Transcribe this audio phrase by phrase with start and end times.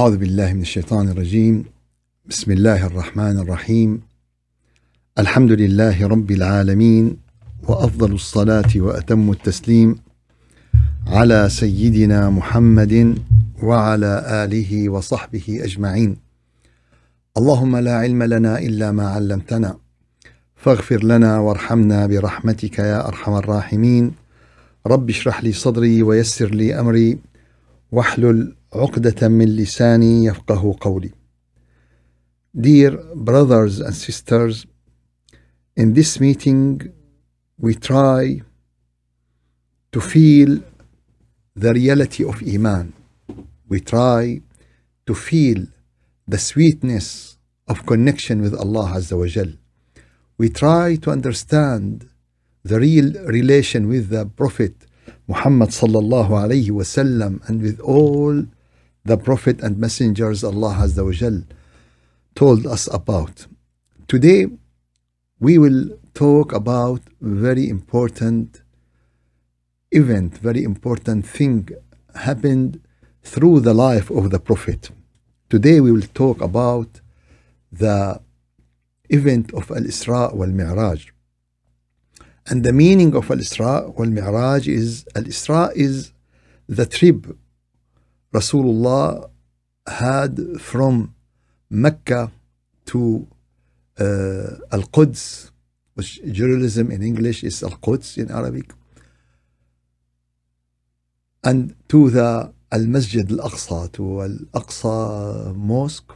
[0.00, 1.64] أعوذ بالله من الشيطان الرجيم.
[2.26, 4.00] بسم الله الرحمن الرحيم.
[5.18, 7.16] الحمد لله رب العالمين
[7.68, 9.98] وأفضل الصلاة وأتم التسليم
[11.06, 13.18] على سيدنا محمد
[13.62, 16.16] وعلى آله وصحبه أجمعين.
[17.36, 19.76] اللهم لا علم لنا إلا ما علمتنا
[20.56, 24.12] فاغفر لنا وارحمنا برحمتك يا أرحم الراحمين.
[24.86, 27.18] رب اشرح لي صدري ويسر لي أمري
[27.92, 31.11] واحلل عقدة من لساني يفقه قولي
[32.57, 34.65] Dear brothers and sisters,
[35.75, 36.81] in this meeting
[37.57, 38.41] we try
[39.91, 40.59] to feel
[41.55, 42.93] the reality of Iman.
[43.67, 44.41] We try
[45.07, 45.65] to feel
[46.27, 49.51] the sweetness of connection with Allah Azza wa Jal.
[50.37, 52.09] We try to understand
[52.63, 54.75] the real relation with the Prophet
[55.27, 58.43] Muhammad sallallahu alayhi wasallam and with all
[59.04, 61.42] the Prophet and messengers Allah Azza wa Jal
[62.34, 63.46] told us about.
[64.08, 64.46] Today
[65.38, 68.62] we will talk about very important
[69.90, 71.68] event, very important thing
[72.14, 72.80] happened
[73.22, 74.90] through the life of the Prophet.
[75.48, 77.00] Today we will talk about
[77.72, 78.20] the
[79.08, 81.08] event of Al-Isra wal-Mi'raj.
[82.46, 86.12] And the meaning of Al-Isra wal-Mi'raj is Al-Isra is
[86.68, 87.26] the trip
[88.32, 89.28] Rasulullah
[89.86, 91.14] had from
[91.68, 92.30] Mecca
[92.86, 93.26] to
[93.98, 95.50] uh, Al-Quds,
[95.94, 98.72] which Jerusalem in English is Al-Quds in Arabic,
[101.42, 106.14] and to the Al-Masjid Al-Aqsa, to Al-Aqsa Mosque.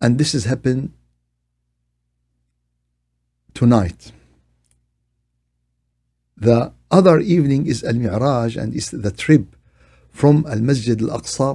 [0.00, 0.92] And this has happened
[3.54, 4.12] tonight.
[6.36, 9.56] The other evening is Al-Mi'raj and is the trip
[10.18, 11.48] from Al-Masjid Al-Aqsa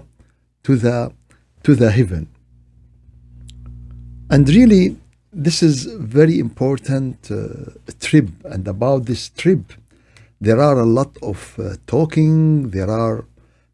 [0.65, 0.97] to the
[1.65, 2.23] to the heaven.
[4.33, 4.85] And really,
[5.45, 5.75] this is
[6.15, 7.37] very important uh,
[7.99, 8.29] trip.
[8.53, 9.63] And about this trip,
[10.39, 12.69] there are a lot of uh, talking.
[12.77, 13.25] There are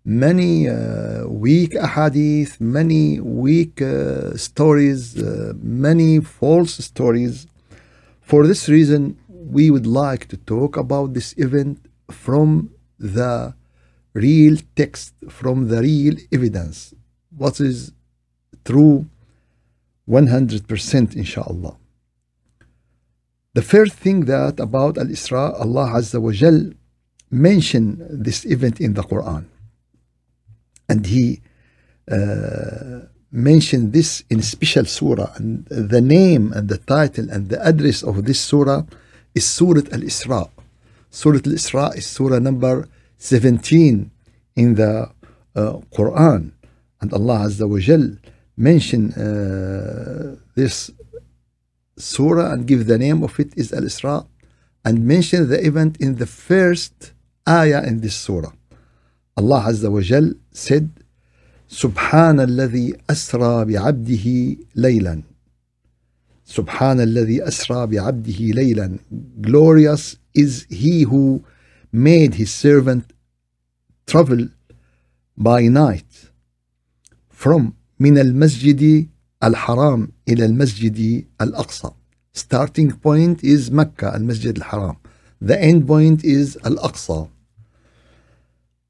[0.04, 5.54] many uh, weak ahadith, many weak uh, stories, uh,
[5.88, 7.36] many false stories.
[8.30, 9.02] For this reason,
[9.58, 11.78] we would like to talk about this event
[12.10, 13.54] from the
[14.14, 16.94] real text, from the real evidence
[17.40, 17.92] what is
[18.66, 19.08] true
[20.08, 21.75] 100% inshallah.
[23.53, 26.72] The first thing that about Al-Isra, Allah Azza wa Jal
[27.31, 29.46] mentioned this event in the Quran.
[30.88, 31.42] And He
[32.12, 35.31] uh, mentioned this in special surah.
[35.36, 38.84] And the name and the title and the address of this surah
[39.36, 40.50] is Surah Al-Isra.
[41.12, 42.88] Surah Al-Isra is surah number
[43.19, 44.11] 17
[44.57, 45.11] in the
[45.57, 46.53] uh, Quran.
[47.01, 48.17] And Allah Azza wa Jal
[48.57, 50.91] mention uh, this
[51.97, 54.27] surah and give the name of it is Al-Isra
[54.85, 57.12] and mention the event in the first
[57.49, 58.53] ayah in this surah.
[59.37, 60.91] Allah Azza wa Jal said,
[61.69, 65.23] سبحان الذي أسرى بعبده ليلا
[66.45, 68.99] سبحان الذي أسرى بعبده ليلا
[69.41, 71.43] Glorious is he who
[71.92, 73.14] made his servant
[74.06, 74.50] travel
[75.38, 76.32] by night
[77.30, 79.08] from من المسجد
[79.44, 81.90] الحرام إلى المسجد الأقصى
[82.34, 84.96] starting point is Mecca المسجد الحرام
[85.42, 87.30] the end point is Al-Aqsa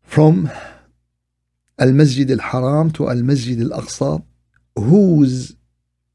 [0.04, 0.50] from
[1.82, 4.20] المسجد الحرام to المسجد الأقصى
[4.78, 5.56] whose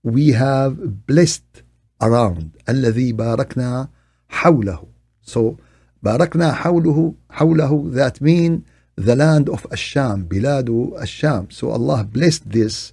[0.03, 1.63] we have blessed
[2.03, 3.89] around الذي باركنا
[4.29, 4.87] حوله
[5.23, 5.57] so
[6.04, 8.64] باركنا حوله حوله that mean
[9.00, 11.52] the land of Asham, Biladu Asham.
[11.52, 12.92] So Allah blessed this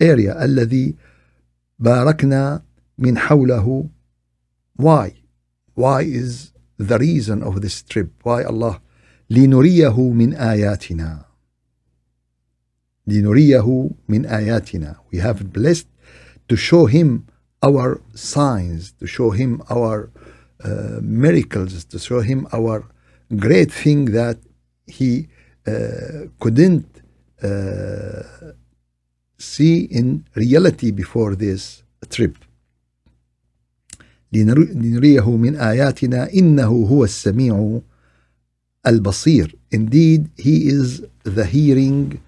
[0.00, 0.34] area.
[0.44, 0.94] الذي
[1.78, 2.62] باركنا
[2.98, 3.88] من حوله.
[4.76, 5.14] Why?
[5.74, 8.12] Why is the reason of this trip?
[8.22, 8.80] Why Allah?
[9.30, 11.24] لنريه من آياتنا.
[13.06, 14.96] لنريه من آياتنا.
[15.12, 15.88] We have blessed
[16.48, 17.26] to show him
[17.62, 20.10] our signs, to show him our
[20.64, 22.84] uh, miracles, to show him our
[23.36, 24.38] great thing that
[24.86, 25.28] he
[25.66, 26.86] uh, couldn't
[27.42, 28.22] uh,
[29.38, 32.36] see in reality before this trip.
[34.32, 37.80] لنريه من آياتنا إنه هو السميع
[38.86, 39.56] البصير.
[39.72, 42.20] Indeed, he is the hearing,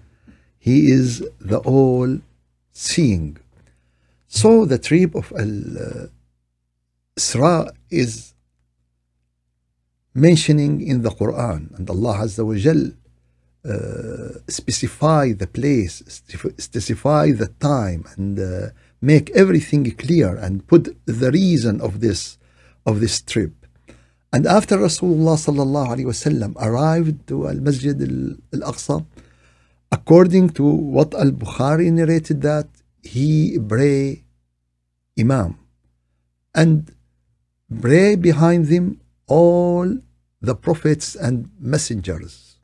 [0.59, 2.19] he is the all
[2.71, 3.37] seeing.
[4.27, 5.31] So the trip of
[7.18, 8.34] Al-Isra is
[10.14, 12.92] mentioning in the Quran and Allah Azza wa Jal
[13.68, 15.94] uh, specify the place,
[16.58, 18.68] specify the time, and uh,
[19.02, 22.38] make everything clear and put the reason of this
[22.86, 23.54] of this trip.
[24.32, 29.04] And after Rasulullah sallallahu alaihi wasallam arrived to Al Masjid Al Aqsa,
[29.90, 32.68] according to what Al Bukhari narrated, that
[33.02, 34.24] he pray
[35.18, 35.58] Imam
[36.54, 36.92] and
[37.80, 39.98] pray behind them all
[40.40, 42.56] the prophets and messengers.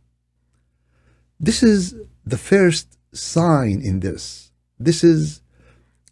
[1.38, 4.50] This is the first sign in this.
[4.78, 5.42] This is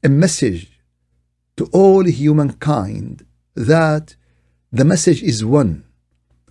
[0.03, 0.81] a message
[1.56, 3.25] to all humankind
[3.55, 4.17] that
[4.71, 5.85] the message is one.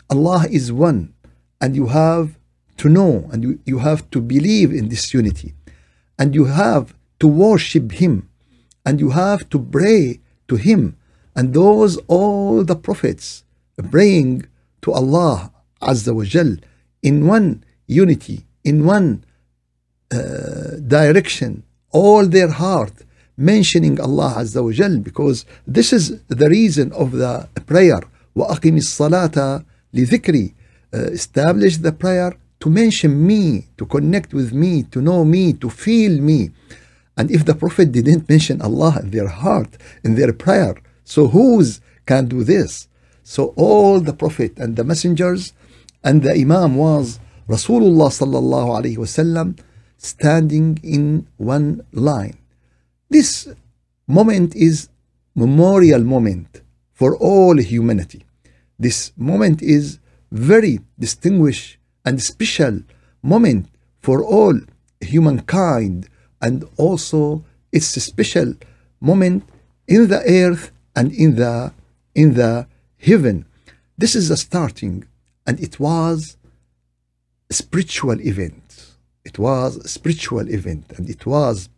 [0.09, 1.13] Allah is one,
[1.59, 2.37] and you have
[2.77, 5.53] to know and you, you have to believe in this unity,
[6.17, 8.29] and you have to worship Him,
[8.85, 10.97] and you have to pray to Him.
[11.34, 13.44] And those all the prophets
[13.90, 14.46] praying
[14.82, 15.52] to Allah
[15.82, 16.56] Azza wa Jal
[17.02, 19.24] in one unity, in one
[20.12, 22.92] uh, direction, all their heart,
[23.36, 28.00] mentioning Allah Azza wa Jal, because this is the reason of the prayer.
[28.36, 29.64] وَأَقِمِ الصَّلَاةَ
[29.94, 30.54] لِذِكْرِي
[30.94, 35.68] uh, Establish the prayer to mention me, to connect with me, to know me, to
[35.68, 36.50] feel me.
[37.16, 40.74] And if the Prophet didn't mention Allah in their heart, in their prayer,
[41.11, 42.87] so whose can do this?
[43.21, 45.51] So all the Prophet and the messengers
[46.05, 47.19] and the Imam was
[47.49, 49.59] Rasulullah sallallahu alaihi wasallam
[49.97, 52.37] standing in one line.
[53.09, 53.49] This
[54.07, 54.87] moment is
[55.35, 56.61] memorial moment
[56.93, 58.23] for all humanity.
[58.79, 59.99] This moment is
[60.31, 61.75] very distinguished
[62.05, 62.83] and special
[63.21, 63.67] moment
[63.99, 64.57] for all
[65.01, 66.07] humankind
[66.41, 67.43] and also
[67.73, 68.53] it's a special
[69.01, 69.43] moment
[69.89, 71.73] in the earth and in the
[72.15, 72.67] in the
[72.97, 73.45] heaven.
[73.97, 75.05] This is a starting,
[75.45, 76.37] and it was
[77.49, 78.95] a spiritual event.
[79.23, 81.69] It was a spiritual event, and it was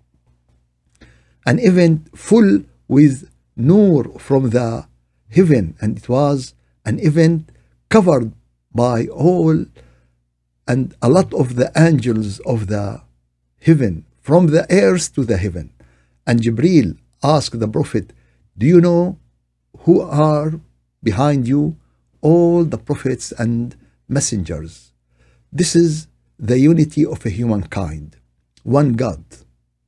[1.45, 4.88] an event full with nur from the
[5.30, 6.54] heaven, and it was
[6.86, 7.50] an event
[7.89, 8.31] covered
[8.74, 9.65] by all
[10.68, 13.01] and a lot of the angels of the
[13.62, 15.71] heaven, from the earth to the heaven.
[16.25, 18.13] And Jibril asked the Prophet,
[18.57, 19.19] Do you know
[19.79, 20.59] who are
[21.01, 21.77] behind you
[22.23, 23.75] all the prophets and
[24.07, 24.94] messengers.
[25.51, 26.07] This is
[26.39, 28.15] the unity of a humankind.
[28.63, 29.23] One God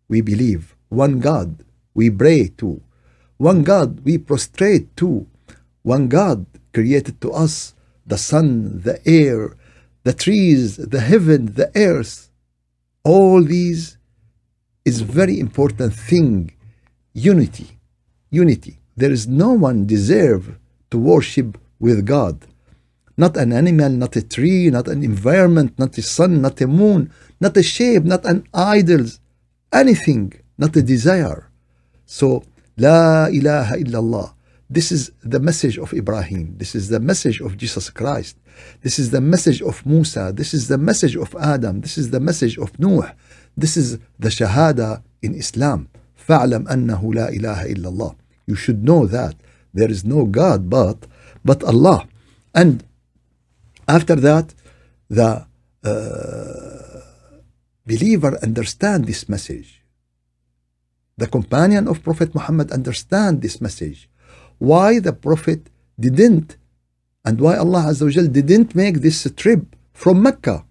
[0.08, 1.64] we believe, one God
[1.94, 2.82] we pray to,
[3.38, 5.28] one God we prostrate to,
[5.82, 7.74] one God created to us
[8.06, 9.56] the sun, the air,
[10.04, 12.30] the trees, the heaven, the earth.
[13.04, 13.98] All these
[14.84, 16.52] is very important thing.
[17.14, 17.75] Unity
[18.35, 18.79] Unity.
[18.97, 20.59] There is no one deserve
[20.91, 22.47] to worship with God.
[23.17, 27.13] Not an animal, not a tree, not an environment, not a sun, not a moon,
[27.41, 29.21] not a shape, not an idols,
[29.73, 31.51] anything, not a desire.
[32.07, 32.45] So,
[32.77, 34.35] La ilaha illallah.
[34.69, 36.55] This is the message of Ibrahim.
[36.57, 38.37] This is the message of Jesus Christ.
[38.83, 40.33] This is the message of Musa.
[40.33, 41.81] This is the message of Adam.
[41.81, 43.15] This is the message of Noah.
[43.57, 45.89] This is the Shahada in Islam.
[46.27, 48.15] فَاعْلَمْ أَنَّهُ لَا إِلَهَ إِلَّا اللَّهِ
[48.46, 49.36] you should know that.
[49.74, 51.08] There is no God but
[51.44, 52.08] but Allah.
[52.54, 52.84] And
[53.88, 54.54] after that,
[55.10, 55.46] the
[55.84, 57.02] uh,
[57.86, 59.84] believer understand this message.
[61.18, 64.10] The companion of Prophet Muhammad understand this message.
[64.58, 66.58] Why the Prophet didn't
[67.26, 70.66] and why Allah Azza didn't make this trip from Mecca.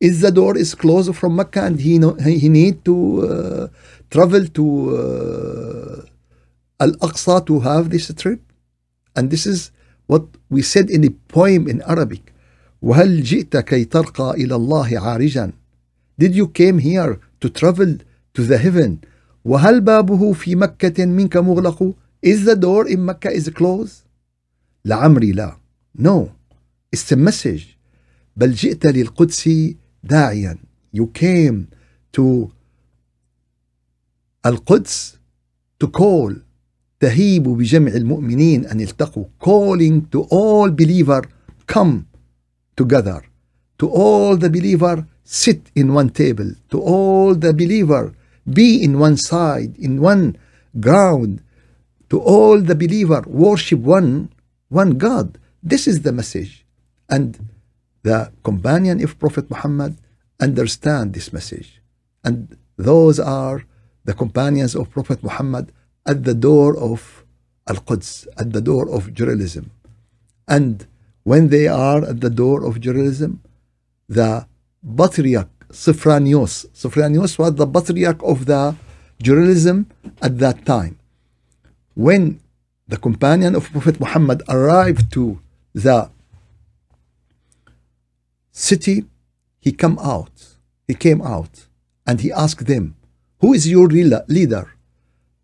[0.00, 3.68] Is the door is closed from Mecca and he know, he need to uh,
[4.10, 4.64] travel to
[4.96, 6.13] uh,
[6.79, 8.41] Al-Aqsa to have this trip?
[9.15, 9.71] And this is
[10.07, 12.33] what we said in a poem in Arabic.
[12.81, 15.51] وهل جئت كي ترقى إلى الله عارجا
[16.17, 17.97] Did you came here to travel
[18.33, 18.99] to the heaven
[19.45, 21.95] وهل بابه في مكة منك مغلق
[22.25, 24.05] Is the door in Mecca is closed
[24.85, 25.57] لعمري لا
[25.97, 26.31] No
[26.95, 27.77] It's a message
[28.37, 29.49] بل جئت للقدس
[30.03, 30.57] داعيا
[30.93, 31.67] You came
[32.13, 32.51] to
[34.45, 35.17] القدس
[35.83, 36.33] to call
[36.99, 41.21] تهيب بجمع المؤمنين أن يلتقوا calling to all believer
[41.67, 42.05] come
[42.75, 43.21] together
[43.77, 48.13] to all the believer sit in one table to all the believer
[48.51, 50.35] be in one side in one
[50.79, 51.41] ground
[52.09, 54.29] to all the believer worship one
[54.69, 56.65] one God this is the message
[57.09, 57.27] and
[58.03, 59.97] the companion of Prophet Muhammad
[60.39, 61.81] understand this message
[62.23, 63.63] and those are
[64.05, 65.71] the companions of Prophet Muhammad
[66.06, 67.24] at the door of
[67.66, 69.70] Al Quds, at the door of Jerusalem.
[70.46, 70.86] And
[71.22, 73.42] when they are at the door of Jerusalem,
[74.08, 74.46] the
[74.96, 76.66] patriarch Sophronios.
[76.72, 78.76] Sophronios was the patriarch of the
[79.20, 79.86] Jerusalem
[80.22, 80.98] at that time.
[81.94, 82.40] When
[82.86, 85.40] the companion of Prophet Muhammad arrived to
[85.74, 86.10] the
[88.52, 89.04] city,
[89.60, 90.56] he come out.
[90.86, 91.66] He came out
[92.06, 92.94] and he asked them,
[93.40, 94.73] Who is your real leader?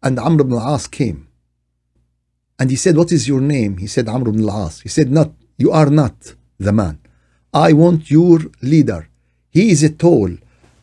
[0.03, 1.29] And Amr ibn al-As came.
[2.59, 3.79] And he said, What is your name?
[3.79, 4.81] He said, Amr ibn al-As.
[4.81, 6.99] He said, Not, you are not the man.
[7.53, 9.09] I want your leader.
[9.51, 10.31] He is a tall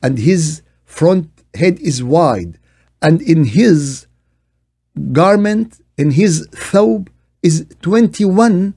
[0.04, 2.60] and his front head is wide
[3.02, 4.08] and in his
[5.12, 7.08] garment, in his thawb
[7.42, 8.74] is 21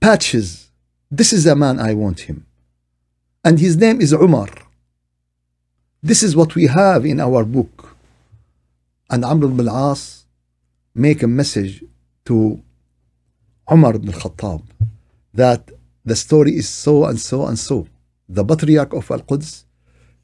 [0.00, 0.70] patches.
[1.10, 2.46] This is the man I want him.
[3.44, 4.48] And his name is Umar.
[6.02, 7.81] This is what we have in our book.
[9.12, 10.24] And Amr ibn al-As
[10.94, 11.84] make a message
[12.24, 12.62] to
[13.70, 14.62] Umar ibn al-Khattab
[15.34, 15.70] that
[16.02, 17.86] the story is so and so and so.
[18.26, 19.66] The patriarch of Al-Quds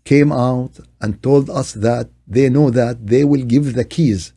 [0.04, 4.32] came out and told us that they know that they will give the keys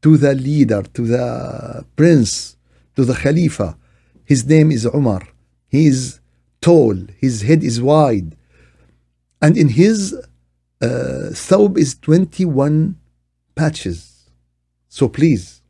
[0.00, 2.56] to the leader, to the prince,
[2.96, 3.76] to the Khalifa.
[4.24, 5.22] His name is Umar.
[5.68, 6.20] He is
[6.62, 8.34] tall, his head is wide,
[9.42, 10.14] and in his
[10.80, 12.98] uh, thawb is 21
[13.54, 14.30] patches.
[14.88, 15.62] So please,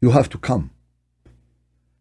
[0.00, 0.70] you have to come.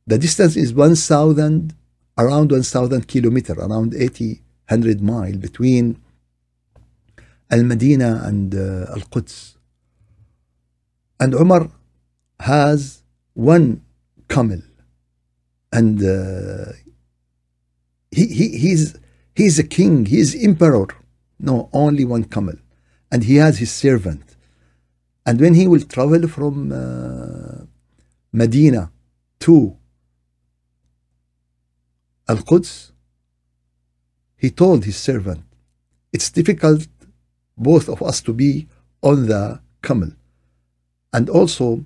[0.06, 1.74] The distance is 1,000,
[2.18, 6.02] around 1,000 kilometer, around 80, 100 mile between
[7.50, 9.58] Al-Medina and uh, Al-Quds.
[11.20, 11.70] And Umar
[12.40, 13.04] has
[13.34, 13.82] one
[14.30, 14.62] camel
[15.72, 16.72] and uh,
[18.12, 18.98] he, he, he's,
[19.36, 20.88] he's a king, he's emperor.
[21.40, 22.56] No, only one camel.
[23.12, 24.27] And he has his servant.
[25.28, 27.66] And when he will travel from uh,
[28.32, 28.92] Medina
[29.42, 29.76] to
[32.30, 32.94] Al Quds,
[34.38, 35.44] he told his servant,
[36.14, 36.88] It's difficult
[37.58, 38.68] both of us to be
[39.02, 40.12] on the camel.
[41.12, 41.84] And also,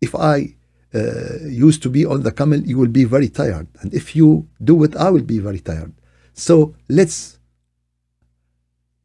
[0.00, 0.54] if I
[0.94, 3.68] uh, used to be on the camel, you will be very tired.
[3.80, 5.94] And if you do it, I will be very tired.
[6.34, 7.38] So let's,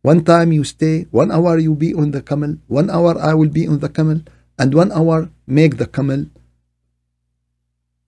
[0.02, 3.50] one time you stay, one hour you be on the camel, one hour I will
[3.50, 4.22] be on the camel,
[4.58, 6.28] and one hour make the camel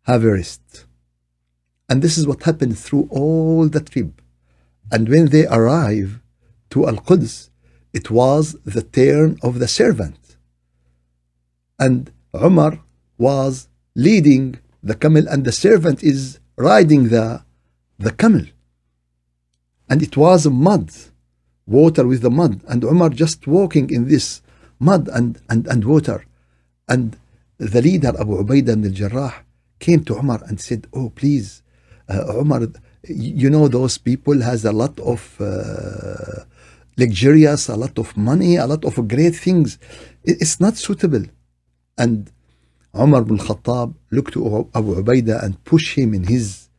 [0.04, 0.86] have a rest.
[1.90, 4.22] And this is what happened through all the trip.
[4.92, 6.20] And when they arrive
[6.72, 7.50] to Al Quds,
[7.94, 10.38] it was the turn of the servant.
[11.80, 12.80] And Umar
[13.18, 17.44] was leading the camel, and the servant is riding the,
[17.98, 18.46] the camel.
[19.90, 20.92] And it was mud,
[21.70, 24.42] water with the mud, and Umar just walking in this
[24.80, 26.26] mud and, and, and water.
[26.88, 27.18] And
[27.58, 29.34] the leader, Abu Ubaidah al Jarrah,
[29.80, 31.62] came to Umar and said, Oh, please,
[32.10, 32.68] uh, Umar,
[33.08, 36.44] you know those people has a lot of uh,
[36.98, 39.80] luxurious, a lot of money, a lot of great things.
[40.24, 41.24] It's not suitable.
[41.98, 42.32] And
[42.96, 46.70] Umar bin Khattab looked to Abu Ubaidah and pushed him in his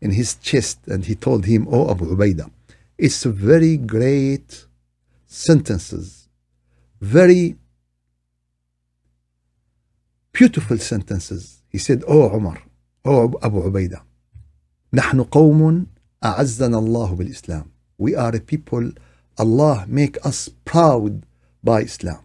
[0.00, 2.50] in his chest and he told him, Oh Abu Ubaidah,
[2.99, 4.65] it's very great
[5.25, 6.27] sentences,
[7.01, 7.57] very
[10.31, 11.61] beautiful sentences.
[11.69, 12.61] He said, Oh Umar,
[13.03, 14.01] Oh Abu Ubaidah,
[14.93, 15.85] نحن قوم
[16.23, 17.65] أعزنا الله بالإسلام.
[17.97, 18.91] We are a people,
[19.37, 21.25] Allah make us proud
[21.63, 22.19] by Islam.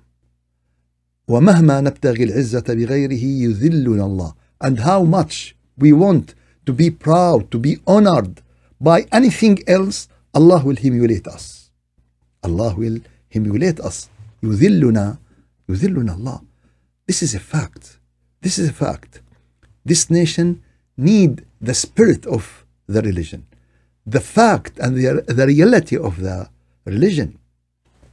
[1.29, 4.35] ومهما نبتغي العزة بغيره يذلنا الله.
[4.61, 6.35] And how much we want
[6.67, 8.43] to be proud, to be honored
[8.81, 11.71] by anything else, Allah will humiliate us.
[12.43, 14.09] Allah will humiliate us.
[14.43, 15.19] يذلنا
[15.69, 16.41] يذلنا Allah.
[17.07, 17.99] This is a fact.
[18.41, 19.21] This is a fact.
[19.85, 20.63] This nation
[20.97, 23.47] need the spirit of the religion,
[24.07, 26.49] the fact and the, the reality of the
[26.85, 27.39] religion.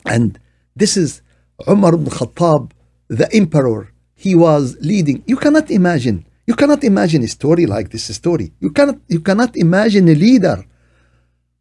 [0.06, 0.40] And
[0.76, 1.22] this is
[1.68, 2.72] Umar ibn Khattab,
[3.08, 3.92] the emperor.
[4.16, 5.24] He was leading.
[5.28, 6.26] You cannot imagine.
[6.46, 8.52] You cannot imagine a story like this story.
[8.60, 8.98] You cannot.
[9.08, 10.66] You cannot imagine a leader.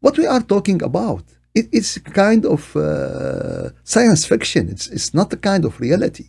[0.01, 1.23] what we are talking about.
[1.53, 4.69] It, it's kind of uh, science fiction.
[4.69, 6.27] It's it's not a kind of reality.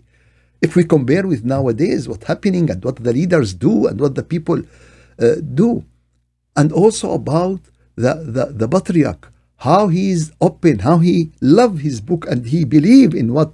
[0.60, 4.22] If we compare with nowadays, what's happening and what the leaders do and what the
[4.34, 5.84] people uh, do,
[6.56, 7.60] and also about
[7.96, 12.64] the, the, the patriarch, how he is open, how he love his book and he
[12.64, 13.52] believe in what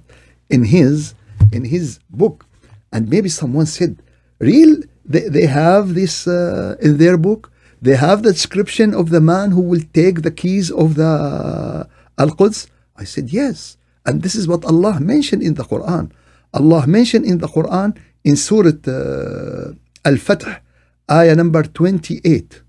[0.49, 1.13] in his
[1.51, 2.45] in his book.
[2.91, 4.01] And maybe someone said,
[4.39, 7.51] real, they, they have this uh, in their book.
[7.80, 12.68] They have the description of the man who will take the keys of the Al-Quds.
[12.96, 13.76] I said, yes.
[14.06, 16.10] And this is what Allah mentioned in the Quran.
[16.52, 19.72] Allah mentioned in the Quran in Surah uh,
[20.04, 20.60] Al-Fatih,
[21.10, 22.62] ayah number 28.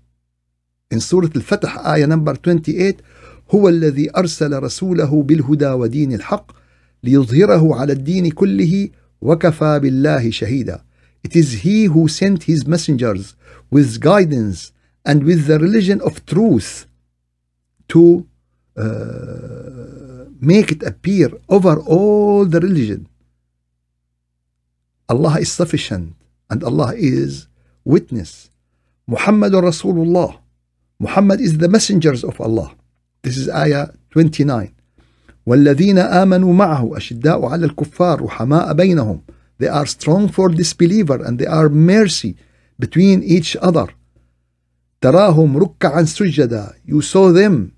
[0.90, 3.00] In Surah Al-Fatih, ayah number 28,
[3.54, 6.52] هو الذي أرسل رسوله بالهدى ودين الحق
[7.02, 8.88] ليظهره على الدين كله
[9.20, 10.82] وكفى بالله شهيدا
[11.22, 13.34] It is he who sent his messengers
[13.70, 14.72] with guidance
[15.04, 16.86] and with the religion of truth
[17.88, 18.26] to
[18.76, 23.08] uh, make it appear over all the religion.
[25.08, 26.14] Allah is sufficient
[26.50, 27.48] and Allah is
[27.84, 28.50] witness.
[29.06, 30.38] Muhammad Rasulullah.
[30.98, 32.74] Muhammad is the messengers of Allah.
[33.22, 34.72] This is ayah 29.
[35.46, 39.20] والذين آمنوا معه أشداء على الكفار رحماء بينهم
[39.58, 42.36] They are strong for disbeliever and they are mercy
[42.78, 43.86] between each other.
[45.01, 47.71] تراهم ركعا سجدا You saw them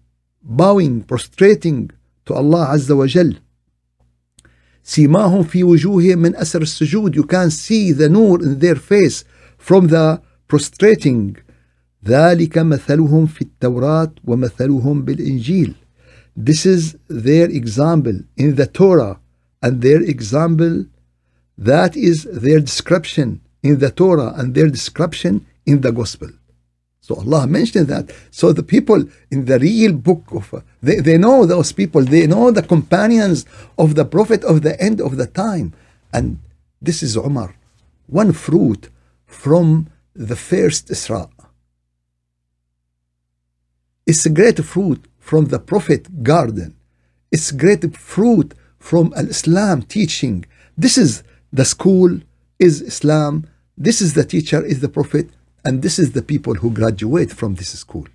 [0.43, 1.89] bowing, prostrating
[2.25, 3.35] to Allah عز وجل.
[4.83, 9.23] سيماهم في وجوههم من أثر السجود You can see the nur in their face
[9.57, 11.37] from the prostrating.
[12.05, 15.75] ذلك مثلهم في التوراة ومثلهم بالإنجيل.
[16.35, 19.19] This is their example in the Torah
[19.61, 20.85] and their example
[21.57, 26.29] that is their description in the Torah and their description in the Gospel.
[27.05, 28.05] So Allah mentioned that.
[28.31, 32.49] So the people in the real book of they, they know those people, they know
[32.49, 33.45] the companions
[33.77, 35.73] of the Prophet of the end of the time.
[36.13, 36.39] And
[36.81, 37.57] this is Umar,
[38.07, 38.87] one fruit
[39.25, 41.29] from the first Isra.
[44.07, 46.73] It's a great fruit from the Prophet garden.
[47.33, 50.45] It's great fruit from Al Islam teaching.
[50.77, 52.21] This is the school
[52.59, 53.45] is Islam.
[53.77, 55.27] This is the teacher is the Prophet,
[55.65, 58.07] and this is the people who graduate from this school.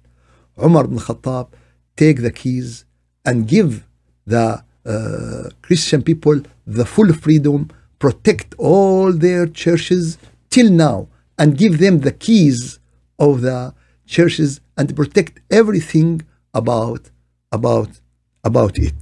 [0.62, 1.48] Umar ibn Khattab
[1.96, 2.84] take the keys
[3.24, 3.86] and give
[4.26, 10.18] the uh, Christian people the full freedom, protect all their churches
[10.50, 11.08] till now,
[11.38, 12.78] and give them the keys
[13.18, 13.74] of the
[14.06, 16.22] churches and protect everything
[16.54, 17.10] about
[17.52, 17.90] about
[18.44, 18.94] about it.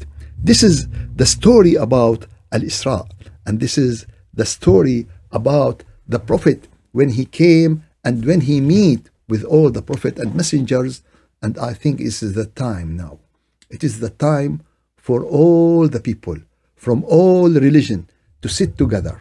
[0.43, 3.09] This is the story about Al Isra,
[3.47, 9.11] and this is the story about the Prophet when he came and when he meet
[9.29, 11.03] with all the Prophet and messengers.
[11.43, 13.19] And I think this is the time now.
[13.69, 14.63] It is the time
[14.97, 16.39] for all the people
[16.77, 18.09] from all religion
[18.43, 19.17] to sit together,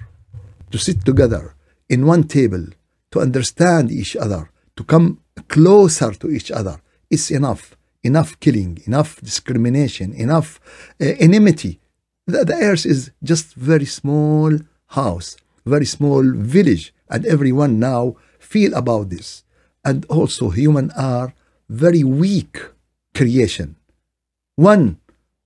[0.72, 1.56] to sit together
[1.90, 2.64] in one table,
[3.12, 6.80] to understand each other, to come closer to each other.
[7.10, 7.76] It's enough.
[8.04, 10.50] Enough killing, enough discrimination, enough
[11.02, 11.80] uh, enmity.
[12.28, 14.52] The, the earth is just very small
[15.00, 18.16] house, very small village, and everyone now
[18.56, 19.44] feel about this.
[19.84, 21.30] And also human are
[21.86, 22.54] very weak
[23.18, 23.76] creation.
[24.56, 24.86] One,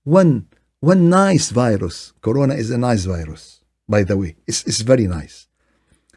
[0.03, 0.33] one,
[0.79, 2.13] one nice virus.
[2.21, 3.41] Corona is a nice virus,
[3.93, 4.31] by the way.
[4.49, 5.35] It's, it's very nice.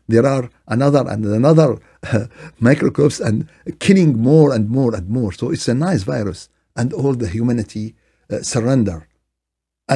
[0.06, 1.70] There are another and another
[2.12, 2.26] uh,
[2.60, 3.48] microbes and
[3.86, 5.32] killing more and more and more.
[5.32, 6.40] So it's a nice virus,
[6.76, 7.86] and all the humanity
[8.30, 9.08] uh, surrender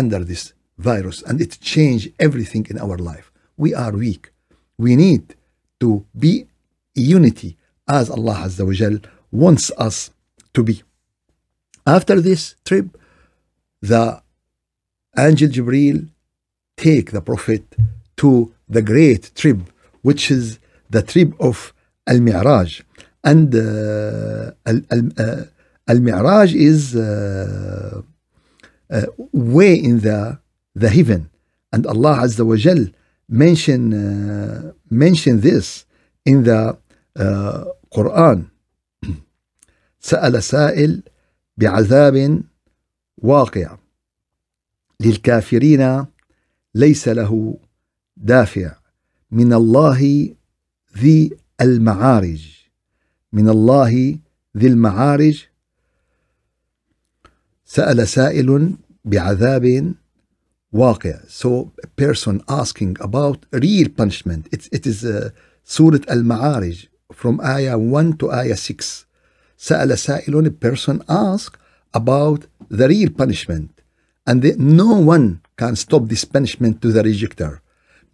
[0.00, 0.42] under this
[0.78, 3.26] virus, and it changed everything in our life.
[3.64, 4.24] We are weak.
[4.78, 5.24] We need
[5.80, 5.90] to
[6.26, 6.46] be
[7.00, 7.56] unity
[7.88, 8.98] as Allah Azza wa Jal
[9.30, 10.10] wants us
[10.54, 10.82] to be.
[11.86, 12.86] After this trip,
[13.80, 14.20] the
[15.16, 16.08] angel Jibril
[16.76, 17.64] take the Prophet
[18.16, 19.58] to the great trip,
[20.02, 20.58] which is
[20.90, 21.72] the trip of
[22.06, 22.82] Al-Mi'raj.
[23.22, 24.52] And uh,
[25.88, 28.02] Al-Mi'raj uh, is uh,
[28.90, 30.38] uh, way in the,
[30.74, 31.30] the heaven.
[31.72, 32.86] And Allah Azza wa Jal
[33.28, 35.84] mention, uh, mention this
[36.24, 36.78] in the
[37.94, 38.38] Quran.
[40.00, 41.02] سأل سائل
[41.56, 42.42] بعذاب
[43.18, 43.78] واقع.
[45.00, 46.06] للكافرين
[46.74, 47.58] ليس له
[48.16, 48.76] دافع.
[49.30, 50.30] من الله
[50.98, 52.56] ذي المعارج.
[53.32, 54.18] من الله
[54.56, 55.44] ذي المعارج.
[57.64, 59.94] سأل سائل بعذاب
[60.72, 61.20] واقع.
[61.28, 64.48] So a person asking about real punishment.
[64.52, 65.30] It, it is uh,
[65.64, 66.88] Surah Al-Ma'arij.
[67.12, 69.06] from ayah 1 to ayah 6.
[69.58, 71.58] سأل سائل a person ask
[71.94, 73.70] about the real punishment
[74.26, 77.60] and the, no one can stop this punishment to the rejecter.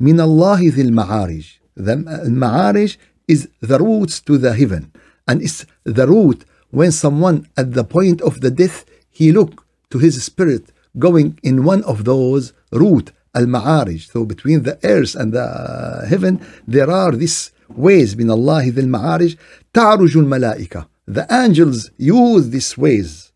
[0.01, 2.97] من الله ذي المعارج The uh, المعارج
[3.29, 4.93] is the routes to the heaven
[5.27, 9.99] and it's the route when someone at the point of the death he look to
[9.99, 15.43] his spirit going in one of those route al-ma'arij so between the earth and the
[15.43, 16.35] uh, heaven
[16.67, 19.36] there are this ways من الله ذي المعارج
[19.74, 23.32] تعرج الملائكة the angels use these ways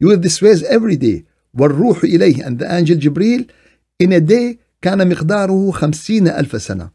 [0.00, 3.50] use these ways every day والروح إليه and the angel Jibril
[4.02, 6.90] in a day كان مقداره خمسين ألف سنة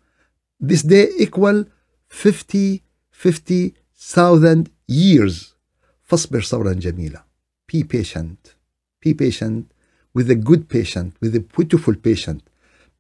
[0.64, 1.66] this day equal
[2.10, 5.56] 50 50,000 years
[6.04, 7.28] فاصبر صبرا جميلا
[7.68, 8.56] be patient.
[9.02, 9.72] Be patient
[10.14, 12.42] with a good patient, with a beautiful patient.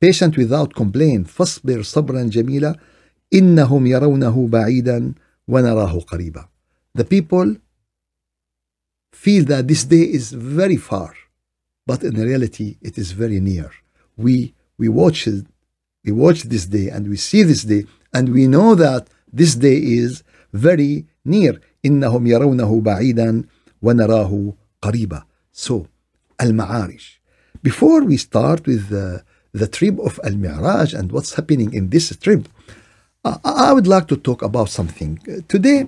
[0.02, 1.28] Patient without complaint.
[1.28, 2.80] فاصبر صبرا جميلا
[3.34, 5.13] إنهم يرونه بعيدا
[5.48, 6.48] ونراه قريبا.
[6.98, 7.56] The people
[9.12, 11.13] feel that this day is very far,
[11.86, 13.72] but in reality it is very near.
[14.17, 15.46] We we watch it,
[16.06, 19.78] we watch this day and we see this day and we know that this day
[19.78, 21.60] is very near.
[21.86, 23.43] إنهم يرونه بعيدا
[23.82, 25.24] ونراه قريبا.
[25.52, 25.88] So
[26.39, 27.17] Al-Ma'arij.
[27.63, 32.48] Before we start with the, the trip of Al-Mi'raj and what's happening in this trip,
[33.25, 35.19] I, would like to talk about something.
[35.49, 35.87] Today,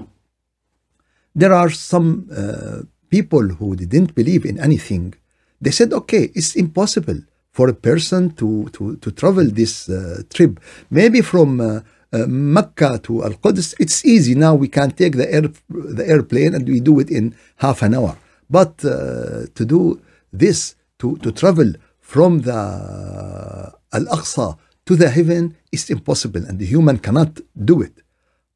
[1.34, 5.14] there are some uh, people who didn't believe in anything.
[5.60, 7.20] They said, okay, it's impossible
[7.50, 10.60] for a person to, to, to travel this uh, trip.
[10.90, 11.80] Maybe from uh,
[12.12, 14.34] uh, Mecca to Al Quds, it's easy.
[14.34, 17.94] Now we can take the, air, the airplane and we do it in half an
[17.94, 18.16] hour.
[18.48, 20.00] But uh, to do
[20.32, 26.66] this, to, to travel from the Al Aqsa to the heaven is impossible and the
[26.66, 28.02] human cannot do it.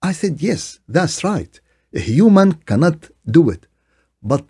[0.02, 1.58] I said, yes, that's right.
[1.94, 3.66] A human cannot do it,
[4.22, 4.44] but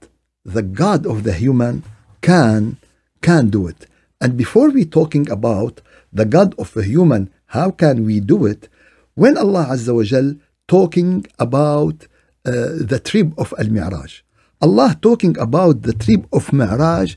[0.45, 1.85] the God of the human
[2.21, 2.77] can
[3.23, 3.87] can do it.
[4.21, 5.81] And before we talking about
[6.13, 8.69] the God of a human, how can we do it?
[9.15, 10.35] When Allah Azza wa Jal
[10.67, 12.07] talking about
[12.45, 12.51] uh,
[12.93, 14.23] the trip of Al-Mi'raj,
[14.61, 17.17] Allah talking about the trip of Mi'raj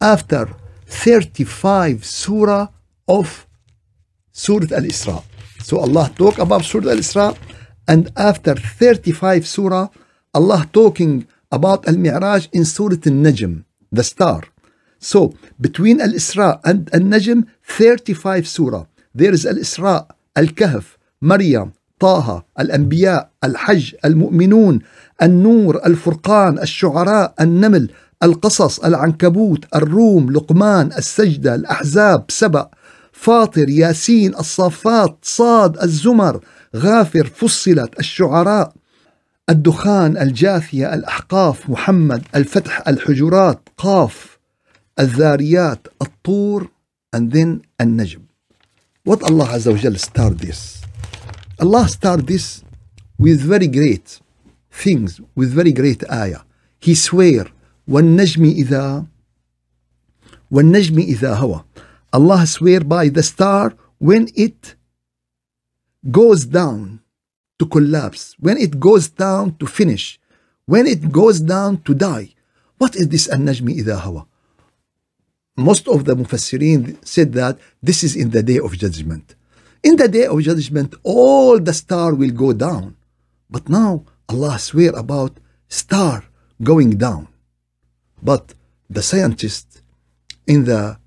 [0.00, 0.48] after
[0.86, 2.68] 35 surah
[3.06, 3.46] of
[4.32, 5.22] Surah Al-Isra.
[5.62, 7.36] So Allah talk about Surah Al-Isra
[7.88, 9.88] and after 35 surah,
[10.34, 14.42] Allah talking about Al-Mi'raj in Surah Al-Najm, the star.
[14.98, 18.84] So between Al-Isra and Al-Najm, 35 surah.
[19.14, 24.78] There is Al-Isra, Al-Kahf, Maryam, طه الأنبياء الحج المؤمنون
[25.22, 27.90] النور الفرقان الشعراء النمل
[28.22, 32.68] القصص العنكبوت الروم لقمان السجدة الأحزاب سبأ
[33.20, 36.40] فاطر ياسين الصافات صاد الزمر
[36.76, 38.72] غافر فصلت الشعراء
[39.50, 44.38] الدخان الجاثية الأحقاف محمد الفتح الحجرات قاف
[45.00, 46.68] الذاريات الطور
[47.16, 48.20] and then النجم
[49.04, 50.82] What Allah wa Jal start this?
[51.58, 52.64] Allah start this
[53.18, 54.20] with very great
[54.70, 56.40] things, with very great ayah.
[56.78, 57.46] He swear
[57.88, 59.04] والنجم إذا
[60.50, 61.64] والنجم إذا هوى
[62.12, 64.74] Allah swear by the star when it
[66.10, 67.00] goes down
[67.58, 70.18] to collapse, when it goes down to finish,
[70.66, 72.34] when it goes down to die.
[72.78, 74.26] What is this An-Najmi Idha Hawa?
[75.56, 79.34] Most of the Mufassirin said that this is in the day of judgment.
[79.82, 82.96] In the day of judgment, all the star will go down.
[83.50, 86.24] But now Allah swear about star
[86.62, 87.28] going down.
[88.22, 88.54] But
[88.88, 89.82] the scientists
[90.46, 90.99] in the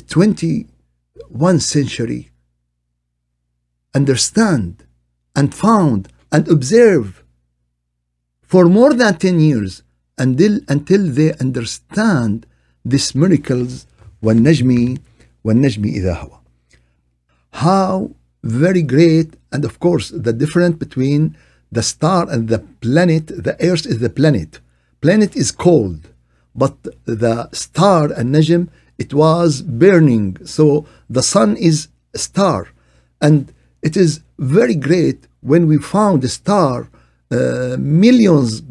[0.00, 2.30] 21st century
[3.94, 4.84] understand
[5.36, 7.22] and found and observe
[8.42, 9.82] for more than 10 years
[10.18, 12.46] until, until they understand
[12.84, 13.86] these miracles
[14.22, 14.98] والنجم
[15.44, 16.40] والنجم إذا هوى
[17.52, 18.10] how
[18.42, 21.36] very great and of course the difference between
[21.70, 24.60] the star and the planet the earth is the planet
[25.00, 26.08] planet is cold
[26.54, 32.68] but the star and najm it was burning so the sun is a star
[33.20, 33.52] and
[33.82, 36.88] it is very great when we found a star
[37.30, 38.62] uh, millions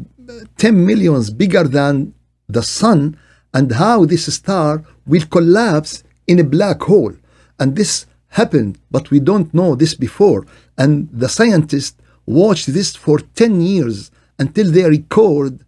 [0.56, 2.14] 10 millions bigger than
[2.48, 3.16] the sun
[3.52, 7.14] and how this star will collapse in a black hole
[7.58, 10.46] and this happened but we don't know this before
[10.78, 15.60] and the scientists watched this for 10 years until they record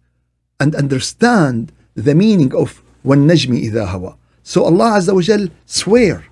[0.59, 6.25] and understand the meaning of والنجم إذا هوى so Allah Azza wa Jal swear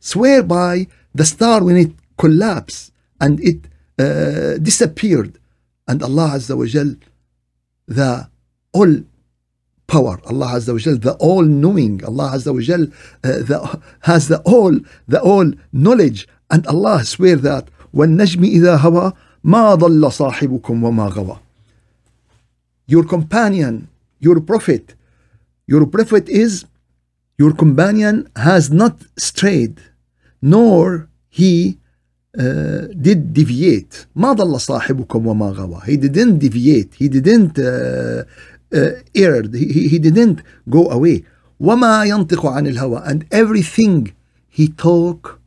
[0.00, 3.60] swear by the star when it collapsed and it
[3.98, 5.38] uh, disappeared
[5.88, 6.96] and Allah Azza wa Jal
[7.86, 8.28] the
[8.72, 8.92] all
[9.86, 14.28] power Allah Azza wa Jal the all knowing Allah Azza wa Jal uh, the, has
[14.28, 14.74] the all
[15.08, 19.12] the all knowledge and Allah swear that والنجم إذا هوى
[19.44, 21.36] ما ضل صاحبكم وما غوى
[22.86, 23.88] your companion
[24.20, 24.94] your prophet
[25.66, 26.64] your prophet is
[27.38, 29.76] your companion has not strayed
[30.40, 31.78] nor he
[32.38, 38.24] uh, did deviate ما ضل صاحبكم وما غوى he didn't deviate he didn't uh,
[38.74, 41.24] uh, erred he, he didn't go away
[41.60, 44.12] وما ينطق عن الهوى and everything
[44.48, 45.40] he talk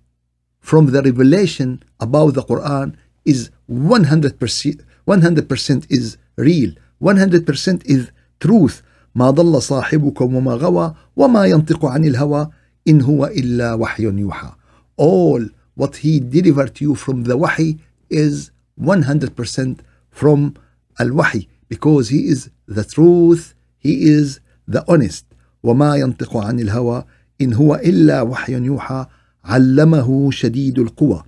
[0.60, 2.95] from the revelation about the Quran
[3.26, 6.71] is 100% 100% is real
[7.02, 8.82] 100% is truth
[9.14, 12.51] ما ضل صاحبكم وما غوى وما ينطق عن الهوى
[12.88, 14.53] إن هو إلا وحي يوحى
[15.01, 17.79] all what he delivered to you from the wahi
[18.11, 20.55] is 100% from
[20.99, 25.25] al-wahi because he is the truth he is the honest
[25.62, 27.05] وما ينطق عن الهوى
[27.40, 29.07] إن هو إلا وحي يوحى
[29.44, 31.23] علمه شديد القوى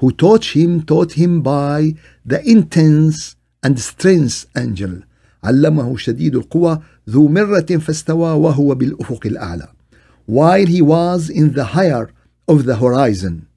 [0.00, 5.02] who taught him taught him by the intense and strength angel
[5.44, 6.78] علمه شديد القوى
[7.09, 9.67] ذو مرة فاستوى وهو بالأفق الأعلى
[10.25, 12.09] while he was in the higher
[12.47, 13.47] of the horizon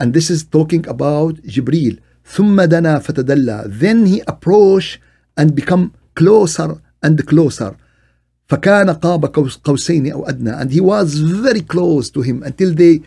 [0.00, 4.98] and this is talking about Jibril ثم دنا فتدلى then he approached
[5.36, 7.76] and become closer and closer
[8.48, 9.24] فكان قاب
[9.64, 13.00] قوسين أو أدنى and he was very close to him until they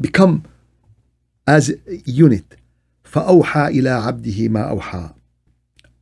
[0.00, 0.42] become
[1.46, 1.76] as a
[2.06, 2.58] unit
[3.04, 5.10] فأوحى إلى عبده ما أوحى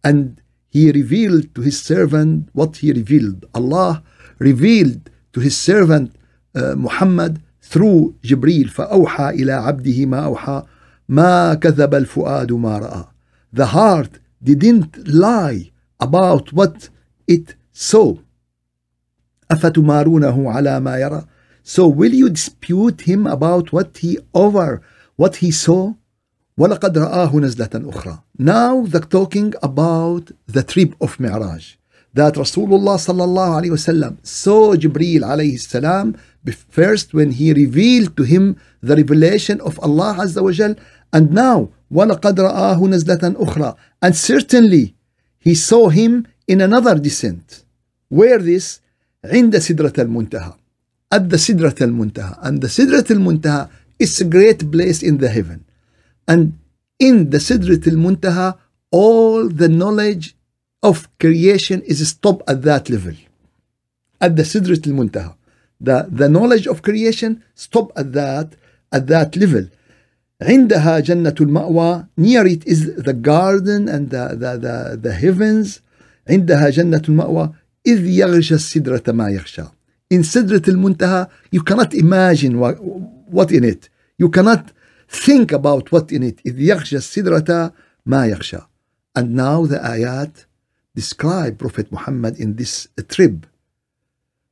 [0.06, 0.42] and
[0.76, 4.02] he revealed to his servant what he revealed Allah
[4.38, 6.14] revealed to his servant
[6.54, 10.62] uh, Muhammad through Jibril فأوحى إلى عبده ما أوحى
[11.08, 13.04] ما كذب الفؤاد ما رأى
[13.52, 16.88] the heart didn't lie about what
[17.28, 18.14] it saw
[19.50, 21.26] أفتمارونه على ما يرى
[21.62, 24.80] so will you dispute him about what he over
[25.16, 25.92] what he saw
[26.58, 31.64] ولقد رآه نزلة أخرى now the talking about the trip of Mi'raj
[32.14, 36.16] that Rasulullah sallallahu alayhi wasallam saw Jibreel alayhi salam
[36.68, 38.44] first when he revealed to him
[38.82, 40.74] the revelation of Allah Azza wa Jal
[41.12, 44.94] and now وَلَقَدْ رَآهُ نَزْلَةً أُخْرى and certainly
[45.38, 47.64] he saw him in another descent
[48.08, 48.80] where this
[49.24, 50.54] عند سدرة المنتهى
[51.12, 55.64] at the سدرة المنتهى and the سدرة المنتهى is a great place in the heaven
[56.26, 56.58] and
[57.02, 58.54] in the سدرة المنتهى
[58.94, 60.36] all the knowledge
[60.82, 63.14] of creation is stopped at that level
[64.20, 65.34] at the سدرة المنتهى
[65.80, 68.54] the, the knowledge of creation stop at that
[68.92, 69.66] at that level
[70.42, 75.80] عندها جنة المأوى near it is the garden and the, the, the, the heavens
[76.28, 77.52] عندها جنة المأوى
[77.86, 79.64] إذ يغشى السدرة ما يغشى
[80.14, 84.72] in سدرة المنتهى you cannot imagine what, what in it you cannot
[85.08, 87.72] think about what in it إذ يغشى السدرة
[88.06, 88.58] ما يغشى
[89.18, 90.46] and now the ayat
[90.94, 93.46] describe Prophet Muhammad in this trip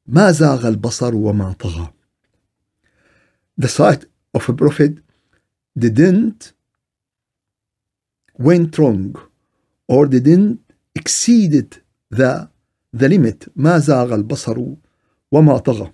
[0.06, 1.92] ما زاغ البصر وما طغى
[3.56, 4.98] the sight of a prophet
[5.78, 6.52] didn't
[8.38, 9.14] went wrong
[9.88, 10.60] or didn't
[10.94, 11.76] exceeded
[12.10, 12.48] the
[12.92, 14.66] the limit ما زاغ البصر
[15.32, 15.92] وما طغى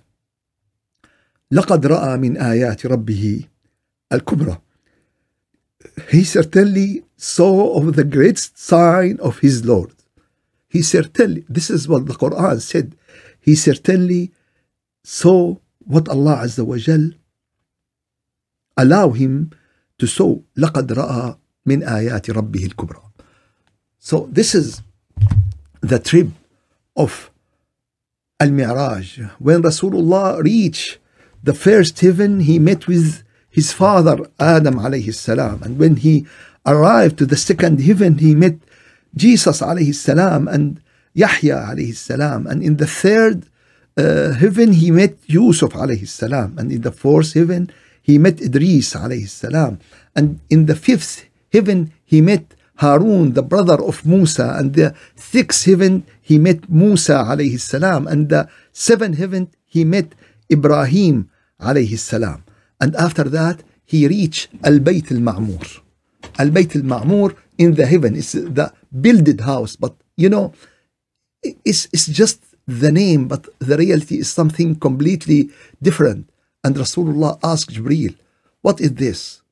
[1.51, 3.43] لقد رأى من آيات ربه
[4.11, 4.57] الكبرى
[6.09, 9.91] he certainly saw of the great sign of his Lord
[10.69, 12.95] he certainly this is what the Quran said
[13.39, 14.31] he certainly
[15.03, 17.11] saw what Allah Azza wa Jal
[18.75, 19.51] allow him
[19.99, 23.01] to saw لقد رأى من آيات ربه الكبرى
[23.99, 24.81] so this is
[25.81, 26.27] the trip
[26.95, 27.31] of
[28.39, 30.99] Al-Mi'raj when Rasulullah reached
[31.43, 33.23] the first heaven he met with
[33.58, 36.26] his father Adam alayhi salam and when he
[36.66, 38.56] arrived to the second heaven he met
[39.14, 40.80] Jesus alayhi salam and
[41.14, 42.46] Yahya alayhi salam.
[42.46, 43.46] And in the third
[43.96, 46.56] uh, heaven he met Yusuf alayhi salam.
[46.58, 49.80] And in the fourth heaven he met Idris alayhi salam.
[50.16, 55.66] And in the fifth heaven he met Harun, the brother of Musa, and the sixth
[55.66, 60.14] heaven he met Musa alayhi salam, and the seventh heaven he met
[60.50, 62.41] Ibrahim alayhi salam.
[62.82, 65.64] And after that he reached Al Bayt al Ma'mur.
[66.42, 68.72] Al Bayt al Ma'mur in the heaven is the
[69.04, 70.52] builded house, but you know,
[71.42, 76.28] it's, it's just the name, but the reality is something completely different.
[76.64, 78.14] And Rasulullah asked Jibril,
[78.60, 79.42] What is this?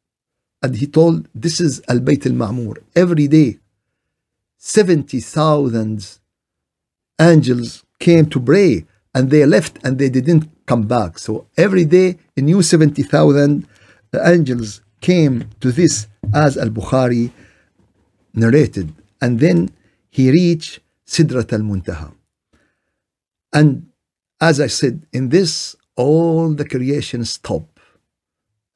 [0.62, 2.78] And he told, This is Al Bayt al Ma'mur.
[2.96, 3.58] Every day,
[4.58, 6.18] 70,000
[7.20, 11.18] angels came to pray and they left and they didn't come back.
[11.18, 13.66] So every day, a new 70,000
[14.14, 17.32] uh, angels came to this as Al Bukhari
[18.34, 18.92] narrated.
[19.20, 19.58] And then
[20.10, 20.78] he reached
[21.12, 22.08] Sidrat al Muntaha.
[23.52, 23.90] And
[24.40, 27.76] as I said, in this, all the creation stopped.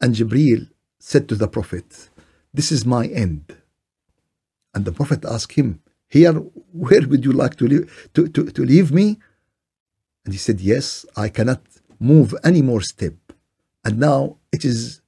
[0.00, 1.86] And Jibreel said to the Prophet,
[2.52, 3.56] This is my end.
[4.74, 5.68] And the Prophet asked him,
[6.08, 6.32] Here,
[6.86, 9.06] where would you like to to, to, to leave me?
[10.24, 11.62] And he said, Yes, I cannot
[12.00, 13.14] move any more step.
[13.84, 15.00] And now it is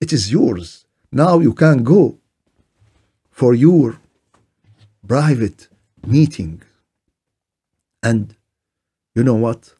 [0.00, 0.84] it is yours.
[1.10, 2.18] Now you can go
[3.30, 3.98] for your
[5.06, 5.68] private
[6.06, 6.62] meeting.
[8.02, 8.34] And
[9.14, 9.74] You know what?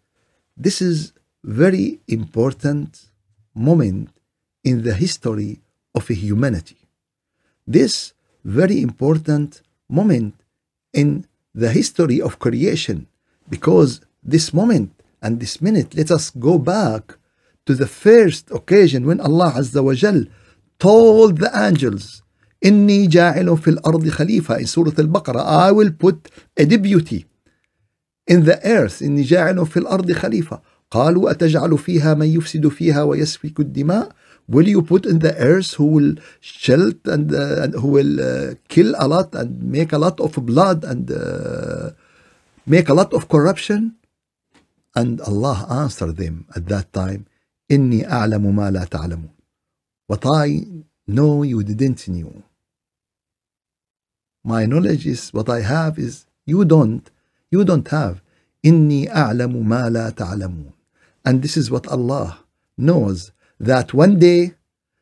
[0.56, 3.06] This is very important
[3.54, 4.10] moment
[4.62, 5.60] in the history
[5.94, 6.76] of humanity.
[7.66, 8.12] This
[8.44, 10.34] very important moment
[10.92, 13.06] in the history of creation
[13.48, 17.17] because this moment and this minute let us go back
[17.65, 20.25] to the first occasion when Allah Azza wa Jal
[20.79, 22.21] told the angels
[22.65, 27.25] إني جاعل في الأرض خليفة in Surah Al-Baqarah I will put a deputy
[28.27, 33.59] in the earth إني جاعل في الأرض خليفة قالوا أتجعل فيها من يفسد فيها ويسفك
[33.59, 34.09] الدماء
[34.49, 38.53] will you put in the earth who will shield and, uh, and who will uh,
[38.69, 41.91] kill a lot and make a lot of blood and uh,
[42.65, 43.93] make a lot of corruption
[44.95, 47.25] and Allah answered them at that time
[47.71, 49.29] إني أعلم ما لا تعلمون
[50.07, 50.65] what I
[51.07, 52.43] know you didn't know
[54.43, 57.09] my knowledge is what I have is you don't
[57.51, 58.21] you don't have
[58.65, 60.71] إني أعلم ما لا تعلمون
[61.25, 62.39] and this is what Allah
[62.77, 64.53] knows that one day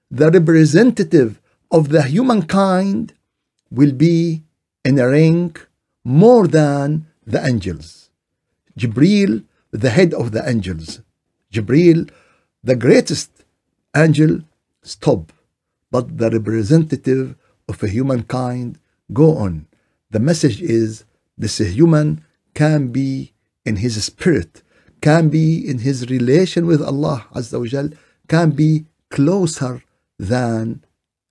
[0.09, 3.13] the representative of the humankind
[3.69, 4.43] will be
[4.83, 5.67] in a rank
[6.03, 8.09] more than the angels.
[8.79, 11.00] Jibril, the head of the angels.
[11.52, 12.10] Jibril,
[12.62, 13.30] the greatest
[13.96, 14.40] angel,
[14.82, 15.32] stop.
[15.90, 17.36] But the representative
[17.68, 18.78] of a humankind
[19.12, 19.66] go on.
[20.10, 21.04] The message is
[21.36, 23.32] this human can be
[23.64, 24.62] in his spirit,
[25.00, 27.90] can be in his relation with Allah Azza wa Jal,
[28.28, 29.82] can be closer
[30.18, 30.84] than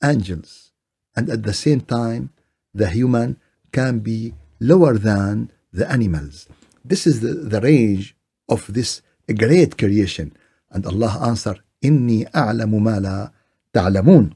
[0.04, 0.72] angels.
[1.16, 2.32] And at the same time,
[2.74, 3.40] the human
[3.72, 6.48] can be lower than the animals.
[6.84, 8.16] This is the, the range
[8.50, 9.02] of this
[9.38, 10.34] great creation.
[10.72, 13.30] And Allah answered, Inni a'lamu ma la
[13.74, 14.34] ta'lamun.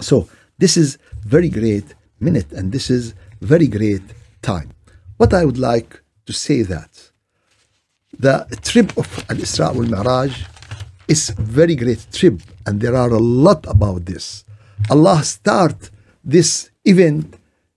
[0.00, 4.02] So this is very great minute and this is very great
[4.42, 4.70] time.
[5.16, 7.10] What I would like to say that
[8.18, 10.44] the trip of Al-Isra wal-Mi'raj
[11.08, 14.44] is very great trip and there are a lot about this.
[14.90, 15.90] Allah start
[16.24, 17.34] this event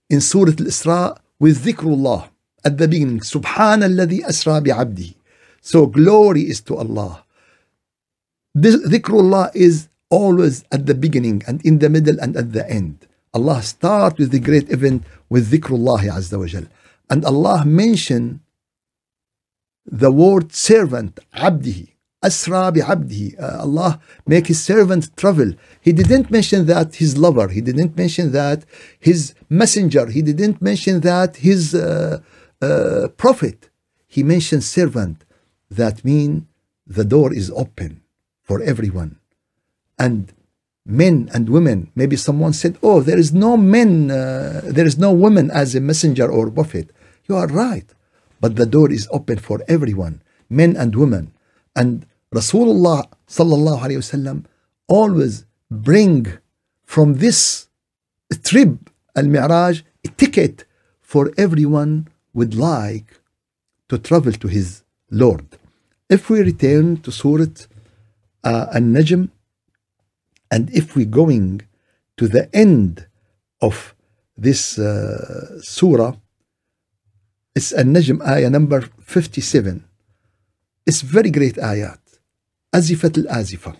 [0.08, 2.28] in Surah Al-Isra with dhikrullah
[2.64, 3.20] at the beginning.
[3.20, 5.15] Subhanalladhi asra bi'abdihi.
[5.70, 7.24] So glory is to Allah.
[8.54, 13.08] This dhikrullah is always at the beginning and in the middle and at the end.
[13.34, 16.66] Allah start with the great event with dhikrullah azza wa jal.
[17.10, 18.42] And Allah mention
[19.84, 21.88] the word servant, abdihi.
[22.22, 23.28] Asra bi'abdihi.
[23.42, 25.50] Uh, Allah make his servant travel.
[25.80, 27.48] He didn't mention that his lover.
[27.48, 28.64] He didn't mention that
[29.00, 30.06] his messenger.
[30.06, 32.20] He didn't mention that his uh,
[32.62, 33.68] uh, prophet.
[34.06, 35.25] He mentioned servant.
[35.70, 36.48] That mean
[36.86, 38.02] the door is open
[38.42, 39.18] for everyone.
[39.98, 40.32] And
[40.86, 41.90] men and women.
[41.94, 45.80] Maybe someone said, "Oh, there is no men, uh, there is no woman as a
[45.80, 46.92] messenger or prophet."
[47.28, 47.88] You are right,
[48.40, 51.32] but the door is open for everyone, men and women.
[51.74, 54.44] And Rasulullah sallallahu alaihi wasallam
[54.86, 56.38] always bring
[56.84, 57.66] from this
[58.44, 60.64] trip al-Mi'raj a ticket
[61.00, 63.20] for everyone would like
[63.88, 65.45] to travel to his Lord.
[66.09, 67.45] If we return to Surah
[68.43, 69.29] uh, An-Najm
[70.49, 71.61] and if we're going
[72.17, 73.07] to the end
[73.61, 73.95] of
[74.37, 76.15] this uh, surah,
[77.55, 79.83] it's An-Najm ayah number 57.
[80.85, 81.99] It's very great ayat.
[82.75, 83.75] أزفت الآزفة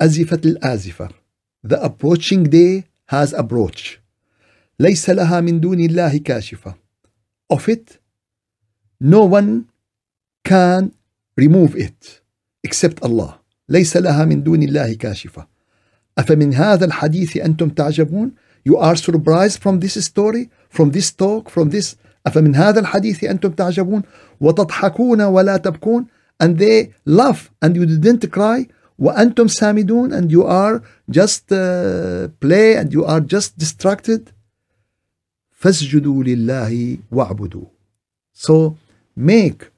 [0.00, 1.08] أزفت الآزفة
[1.64, 4.00] The approaching day has approached
[4.78, 6.74] ليس لها من دون الله كاشفة
[7.52, 7.98] Of it
[9.00, 9.66] no one
[10.44, 10.92] can
[11.36, 12.20] remove it
[12.64, 13.38] except Allah
[13.68, 15.46] ليس لها من دون الله كاشفة
[16.18, 18.32] أفمن هذا الحديث أنتم تعجبون
[18.64, 21.96] You are surprised from this story from this talk from this
[22.26, 24.02] أفمن هذا الحديث أنتم تعجبون
[24.40, 26.06] وتضحكون ولا تبكون
[26.42, 28.66] and they laugh and you didn't cry
[28.98, 34.30] وأنتم سامدون and you are just uh, play and you are just distracted
[35.50, 37.64] فاسجدوا لله واعبدوا
[38.32, 38.74] so
[39.17, 39.69] make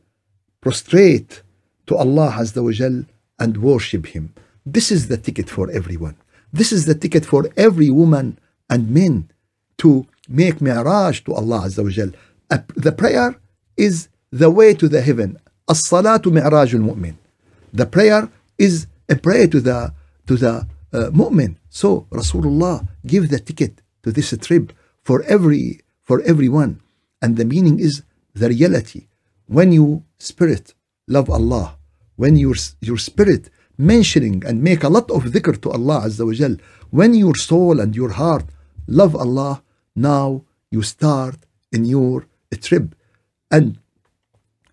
[0.62, 1.42] prostrate
[1.88, 3.06] to Allah Azza wa Jal
[3.40, 4.34] and worship Him.
[4.66, 6.18] This is the ticket for everyone.
[6.52, 8.38] This is the ticket for every woman
[8.70, 9.32] and men
[9.78, 12.12] to make mi'raj to Allah Azza wa Jal.
[12.76, 13.40] The prayer
[13.78, 15.38] is the way to the heaven.
[15.70, 17.16] As-salatu mi'rajul mu'min.
[17.74, 19.94] The prayer is a prayer to the
[20.28, 21.56] to the uh, mu'min.
[21.70, 24.74] So Rasulullah give the ticket to this trip
[25.04, 26.82] for every for everyone.
[27.22, 29.09] And the meaning is the reality
[29.56, 29.86] when you
[30.30, 30.66] spirit
[31.16, 31.68] love Allah
[32.22, 32.56] when your
[32.88, 33.44] your spirit
[33.94, 36.56] mentioning and make a lot of dhikr to Allah Azza wa Jal
[37.00, 38.46] when your soul and your heart
[39.02, 39.54] love Allah
[39.96, 40.28] now
[40.74, 41.38] you start
[41.76, 42.16] in your
[42.68, 42.88] trip
[43.52, 43.66] and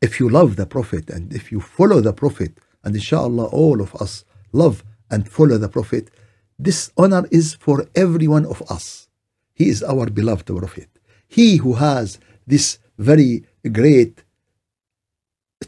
[0.03, 2.53] if you love the Prophet and if you follow the Prophet,
[2.85, 6.11] and inshallah all of us love and follow the Prophet,
[6.59, 9.09] this honor is for every one of us.
[9.55, 10.89] He is our beloved Prophet.
[11.27, 14.23] He who has this very great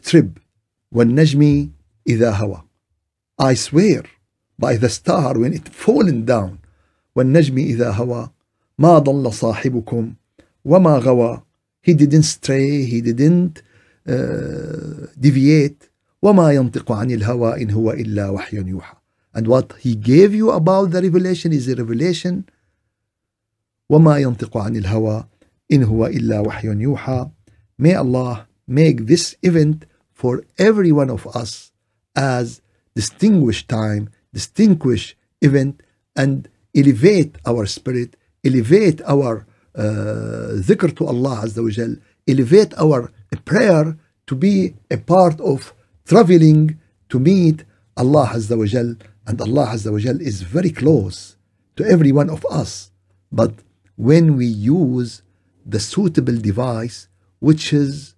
[0.01, 0.39] trip,
[0.91, 1.69] والنجم
[2.07, 2.63] إذا هوى.
[3.39, 4.03] I swear
[4.57, 6.59] by the star when it fallen down,
[7.15, 8.29] والنجم إذا هوى
[8.77, 10.13] ما ضل صاحبكم
[10.65, 11.43] وما غوى.
[11.81, 13.61] He didn't stray, he didn't
[14.07, 15.89] uh, deviate.
[16.21, 18.95] وما ينطق عن الهوى إن هو إلا وحي يوحى.
[19.33, 22.43] And what he gave you about the revelation is a revelation.
[23.89, 25.27] وما ينطق عن الهوى
[25.71, 27.29] إن هو إلا وحي يوحى.
[27.77, 29.85] May Allah make this event
[30.19, 31.71] for every one of us
[32.13, 32.61] as
[32.93, 35.81] distinguished time, distinguished event,
[36.13, 41.95] and elevate our spirit, elevate our uh, dhikr to Allah Azza wa Jal,
[42.27, 43.13] elevate our
[43.45, 43.97] prayer
[44.27, 45.73] to be a part of
[46.05, 47.63] traveling to meet
[47.95, 48.95] Allah Azza wa Jal.
[49.25, 51.37] And Allah Azza wa Jal is very close
[51.77, 52.91] to every one of us.
[53.31, 53.53] But
[53.95, 55.21] when we use
[55.65, 57.07] the suitable device,
[57.39, 58.15] which is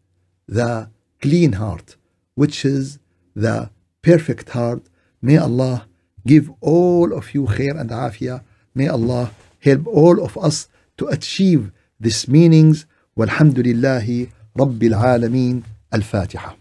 [0.48, 0.90] the
[1.22, 1.96] clean heart,
[2.36, 3.00] which is
[3.36, 3.70] the
[4.02, 4.84] perfect heart.
[5.22, 5.88] May Allah
[6.26, 8.44] give all of you khair and afia.
[8.74, 10.68] May Allah help all of us
[10.98, 12.86] to achieve these meanings.
[13.18, 15.64] Walhamdulillahi Rabbil Alameen.
[15.92, 16.61] Al-Fatiha.